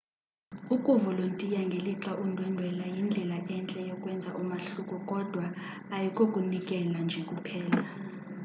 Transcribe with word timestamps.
ukuvolontiya 0.75 1.59
ngelixa 1.67 2.11
undwendwela 2.23 2.83
yindlela 2.93 3.37
entle 3.55 3.79
yokwenza 3.89 4.29
umahluko 4.41 4.95
kodwa 5.09 5.45
ayikokunikela 5.95 6.99
nje 7.05 7.21
kuphela 7.29 7.79